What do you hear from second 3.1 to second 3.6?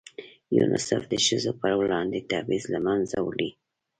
وړي.